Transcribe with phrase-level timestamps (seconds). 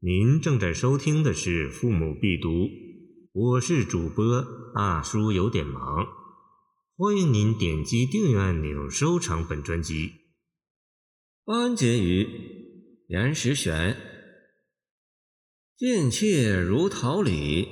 [0.00, 2.50] 您正在收听的是《父母必读》，
[3.32, 4.44] 我是主播
[4.74, 6.06] 大叔，有点忙。
[6.98, 10.12] 欢迎您点击订阅按钮，收藏本专辑。
[11.46, 12.28] 班婕妤，
[13.08, 13.96] 严时玄。
[15.78, 17.66] 贱妾如桃李，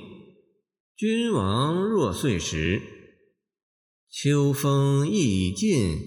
[0.95, 2.81] 君王若碎石。
[4.09, 5.99] 秋风意已尽，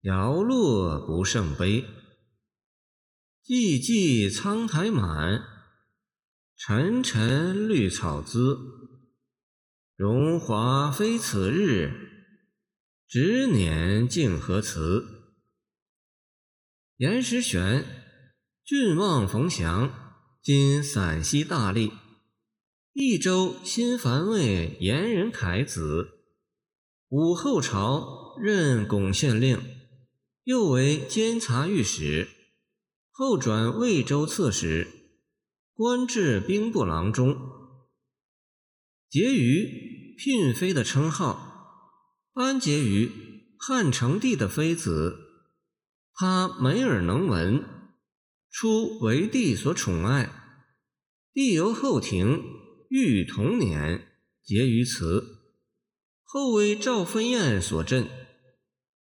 [0.00, 1.84] 摇落不胜悲。
[3.42, 5.42] 寂寂苍苔满，
[6.56, 8.58] 沉沉绿草滋。
[9.96, 11.90] 荣华非此日，
[13.08, 15.04] 执念竟何辞？
[16.98, 17.84] 严时玄，
[18.62, 19.90] 郡望冯祥，
[20.42, 21.90] 今陕西大荔，
[22.92, 26.08] 益州新繁卫严仁凯子，
[27.08, 29.60] 武后朝任巩县令，
[30.44, 32.28] 又为监察御史。
[33.20, 34.88] 后转魏州刺史，
[35.74, 37.36] 官至兵部郎中。
[39.10, 42.30] 婕妤，嫔妃的称号。
[42.32, 43.10] 班婕妤，
[43.58, 45.18] 汉成帝的妃子。
[46.14, 47.62] 她美而能文，
[48.50, 50.32] 初为帝所宠爱。
[51.34, 52.42] 帝由后庭
[52.88, 54.00] 御同辇，
[54.42, 55.52] 结于此。
[56.24, 58.08] 后为赵飞燕所镇，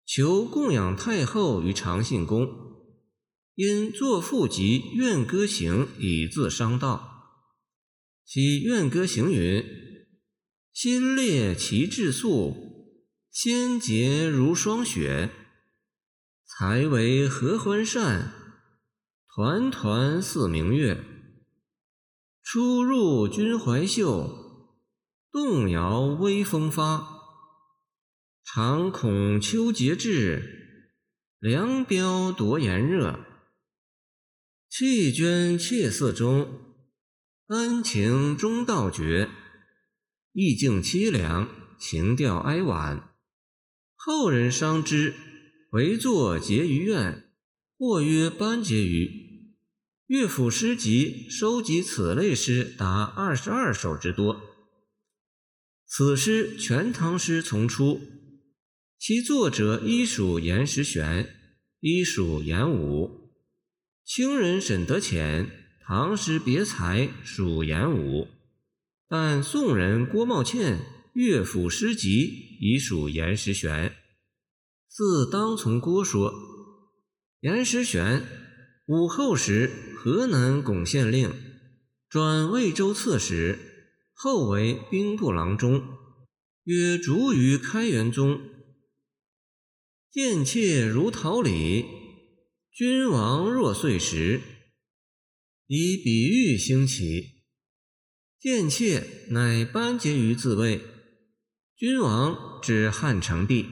[0.07, 2.65] 求供养太后于长信宫。
[3.57, 7.41] 因作赋集《怨歌行》以自伤道。
[8.23, 9.65] 其《怨歌行》云
[10.75, 12.55] ：“心烈其志素，
[13.31, 15.31] 仙洁如霜雪。
[16.45, 18.31] 才为合欢扇，
[19.35, 21.03] 团团似明月。
[22.43, 24.77] 出入君怀袖，
[25.33, 27.09] 动摇微风发。
[28.45, 30.85] 常恐秋节至，
[31.39, 33.19] 凉飙夺炎热。”
[34.69, 36.61] 弃捐妾色中，
[37.47, 39.31] 恩情终道绝。
[40.33, 43.15] 意境凄凉，情调哀婉。
[43.95, 45.15] 后人伤之，
[45.71, 47.31] 为作结余怨，
[47.79, 49.27] 或曰班婕妤。
[50.07, 54.41] 乐府诗集收集此类诗达二十二首之多。
[55.87, 58.01] 此诗全唐诗丛出，
[58.99, 61.35] 其作者一属严时玄，
[61.81, 63.26] 一属严武。
[64.07, 65.51] 清人沈德潜
[65.85, 68.29] 唐诗别才属严武，
[69.09, 70.79] 但宋人郭茂倩
[71.13, 73.93] 乐府诗集已属严时玄。
[74.89, 76.33] 自当从郭说，
[77.41, 78.23] 严时玄
[78.87, 81.35] 武后时河南巩县令，
[82.09, 83.59] 转魏州刺史，
[84.13, 85.83] 后为兵部郎中，
[86.63, 88.41] 约卒于开元宗。
[90.13, 92.06] 贱妾如桃李。
[92.77, 94.43] 君王若岁时，
[95.67, 97.45] 以比喻兴起。
[98.39, 100.83] 贱妾乃班婕妤自谓，
[101.75, 103.65] 君王指汉成帝。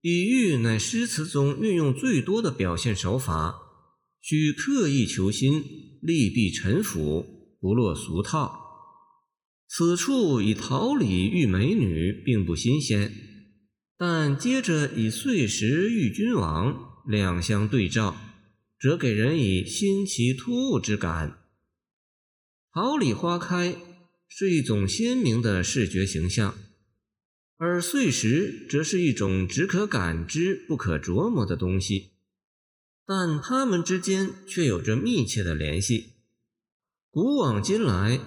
[0.00, 3.58] 比喻乃诗词中运用最多的表现手法，
[4.20, 5.64] 需刻意求新，
[6.00, 7.26] 力必臣服，
[7.58, 8.56] 不落俗套。
[9.66, 13.12] 此处以桃李喻美女，并不新鲜，
[13.98, 16.92] 但接着以碎石喻君王。
[17.06, 18.16] 两相对照，
[18.80, 21.38] 则给人以新奇突兀之感。
[22.72, 23.76] 桃李花开
[24.28, 26.54] 是一种鲜明的视觉形象，
[27.56, 32.10] 而碎石则是一种只可感知不可琢磨的东西，
[33.06, 36.14] 但它们之间却有着密切的联系。
[37.10, 38.20] 古往今来，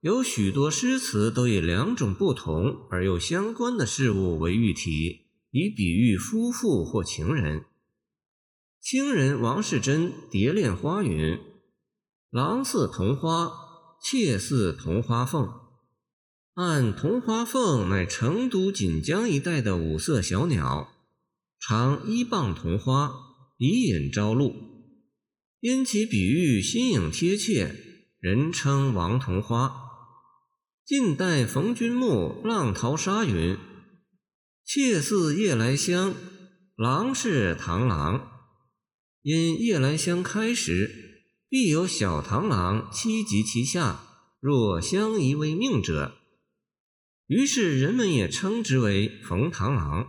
[0.00, 7.64] 有许多诗词都以两种不同而又相关的事物为喻体，以比喻夫妇或情人。
[8.84, 11.40] 清人王世贞《蝶恋花》云
[12.28, 13.50] ：“郎似桐花，
[14.02, 15.48] 妾似桐花凤。”
[16.52, 20.92] 按桐花凤乃成都锦江一带的五色小鸟，
[21.58, 23.10] 常依傍桐花，
[23.56, 24.52] 以引朝露。
[25.60, 27.74] 因其比喻新颖贴切，
[28.20, 29.74] 人称王桐花。
[30.84, 33.56] 晋代冯君木《浪淘沙》云
[34.62, 36.14] ：“妾似夜来香，
[36.76, 38.32] 郎是螳螂。”
[39.24, 44.02] 因夜来香开时，必有小螳螂栖及其下，
[44.38, 46.18] 若相依为命者，
[47.26, 50.08] 于是人们也称之为冯螳螂。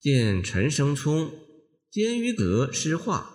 [0.00, 1.30] 见陈生聪
[1.90, 3.28] 《监于阁诗话》。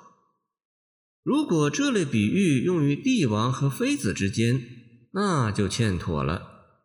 [1.21, 4.63] 如果这类比喻用于帝王和妃子之间，
[5.11, 6.77] 那就欠妥了，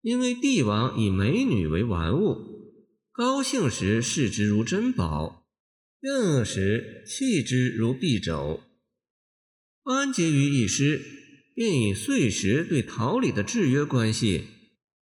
[0.00, 2.36] 因为帝王以美女为玩物，
[3.10, 5.41] 高兴时视之如珍宝。
[6.02, 8.58] 病时弃之如敝帚。
[9.84, 11.00] 安结于一诗
[11.54, 14.48] 便以碎石对桃李的制约关系，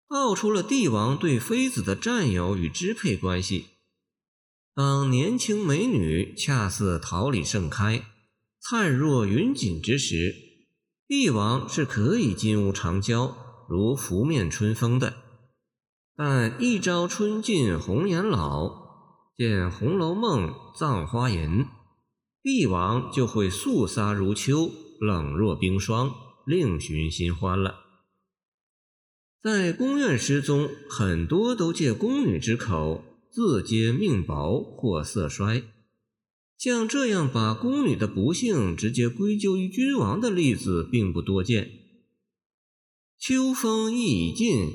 [0.09, 3.67] 道出了帝王对妃子的占有与支配关系。
[4.75, 8.03] 当年轻美女恰似桃李盛开、
[8.59, 10.35] 灿若云锦之时，
[11.07, 13.37] 帝王是可以金屋长娇，
[13.69, 15.15] 如拂面春风的。
[16.17, 18.88] 但一朝春尽红颜老，
[19.39, 21.65] 见《红楼梦》葬花吟，
[22.43, 24.69] 帝王就会肃杀如秋，
[24.99, 26.13] 冷若冰霜，
[26.45, 27.75] 另寻新欢了。
[29.41, 33.05] 在宫苑诗中，很多都借宫女之口。
[33.31, 35.63] 自揭命薄或色衰，
[36.57, 41.71] 像这样把宫女的不幸直接归咎于君王的例子并不多见。
[43.17, 44.71] 秋风意已尽，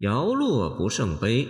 [0.00, 1.48] 摇落不胜悲。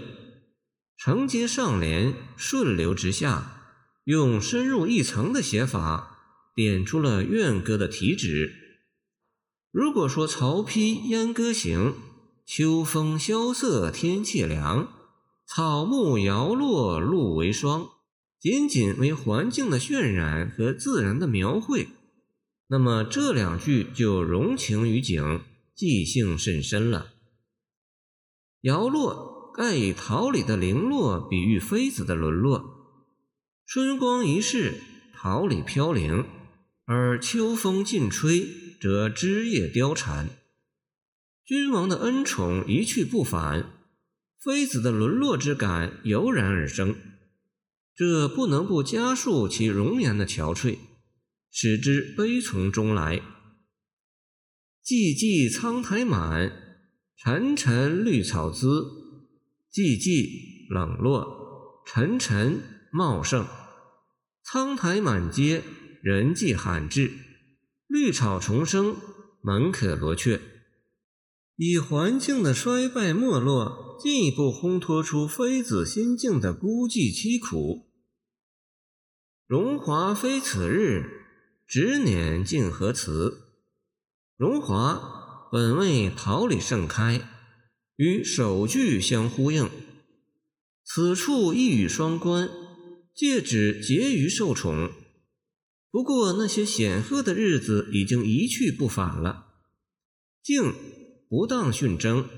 [0.97, 3.63] 承接上联，顺流直下，
[4.05, 6.19] 用深入一层的写法，
[6.55, 8.55] 点出了怨歌的题旨。
[9.71, 11.95] 如果说曹丕燕歌行，
[12.47, 14.89] 秋风萧瑟，天气凉。
[15.47, 17.89] 草木摇落，露为霜，
[18.41, 21.89] 仅仅为环境的渲染和自然的描绘，
[22.69, 25.43] 那么这两句就融情于景，
[25.75, 27.13] 即兴甚深了。
[28.63, 32.65] 摇落盖以桃李的零落比喻妃子的沦落，
[33.65, 34.81] 春光一逝，
[35.15, 36.25] 桃李飘零；
[36.87, 38.49] 而秋风劲吹，
[38.81, 40.29] 则枝叶凋残。
[41.45, 43.71] 君王的恩宠一去不返。
[44.43, 46.97] 妃子的沦落之感油然而生，
[47.95, 50.79] 这不能不加速其容颜的憔悴，
[51.53, 53.23] 使之悲从中来。
[54.85, 56.51] 寂寂苍苔满，
[57.17, 59.04] 沉沉绿草滋。
[59.75, 62.63] 寂寂冷落，沉沉
[62.93, 63.45] 茂盛，
[64.45, 65.65] 苍苔满街，
[66.01, 67.11] 人迹罕至，
[67.89, 68.95] 绿草丛生，
[69.43, 70.41] 门可罗雀。
[71.57, 77.91] 以环境的衰败没落，进一步烘托出妃子心境的孤寂凄苦。
[79.49, 81.03] 荣华非此日，
[81.67, 83.57] 执辇竟何辞？
[84.37, 87.29] 荣华本为桃李盛开，
[87.97, 89.71] 与首句相呼应。
[90.85, 92.51] 此处一语双关，
[93.15, 94.93] 借指婕妤受宠。
[95.91, 99.47] 不过那些显赫的日子已经一去不返了。
[100.43, 100.75] 竟。
[101.27, 102.29] 不当训征，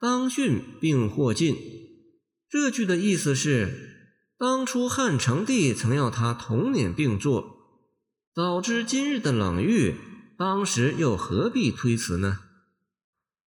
[0.00, 1.54] 当训并获进。
[2.48, 7.56] 这句的意思是，当初汉成帝曾要他同年并坐，
[8.34, 9.94] 早知今日的冷遇，
[10.36, 12.40] 当时又何必推辞呢？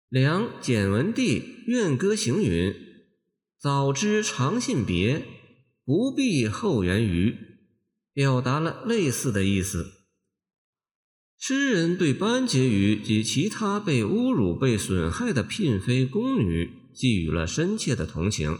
[0.09, 2.73] 梁简文帝怨歌行云
[3.59, 5.25] ：“早知长信别，
[5.83, 7.35] 不必后援于”，
[8.13, 9.91] 表达了类似的意思。
[11.37, 18.59] 诗人对班婕妤及其他被侮辱、被损害的嫔妃、宫女寄予了深切的同情，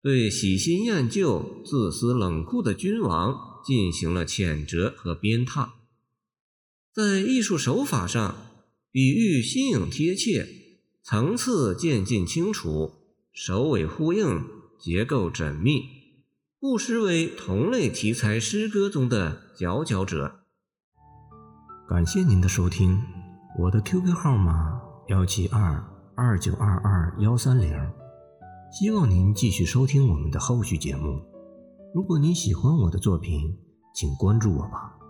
[0.00, 5.70] 对喜新厌旧、自私冷酷的君王进行了谴责和鞭挞。
[6.94, 8.51] 在艺术手法上，
[8.92, 10.46] 比喻新颖贴切，
[11.02, 12.92] 层次渐进清楚，
[13.32, 14.44] 首尾呼应，
[14.78, 15.84] 结构缜密，
[16.60, 20.40] 不失为同类题材诗歌中的佼佼者。
[21.88, 23.00] 感谢您的收听，
[23.58, 24.78] 我的 QQ 号码
[25.08, 25.82] 幺七二
[26.14, 27.74] 二九二二幺三零，
[28.78, 31.18] 希望您继续收听我们的后续节目。
[31.94, 33.56] 如果您喜欢我的作品，
[33.94, 35.01] 请关注我吧。